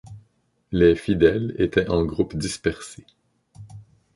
Les 0.71 0.95
fidèles 0.95 1.53
étaient 1.59 1.87
en 1.87 2.03
groupes 2.03 2.35
dispersés. 2.35 3.05